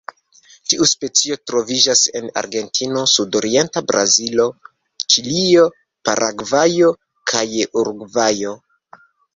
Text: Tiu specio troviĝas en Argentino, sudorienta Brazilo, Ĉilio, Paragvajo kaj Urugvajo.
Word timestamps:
Tiu 0.69 0.85
specio 0.91 1.37
troviĝas 1.49 2.01
en 2.21 2.31
Argentino, 2.43 3.03
sudorienta 3.17 3.85
Brazilo, 3.93 4.49
Ĉilio, 5.05 5.71
Paragvajo 6.11 6.93
kaj 7.35 7.49
Urugvajo. 7.69 8.61